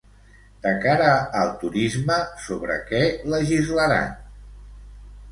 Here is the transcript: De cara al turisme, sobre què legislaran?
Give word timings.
De 0.61 0.69
cara 0.85 1.09
al 1.41 1.51
turisme, 1.63 2.17
sobre 2.45 2.77
què 2.87 3.01
legislaran? 3.35 4.17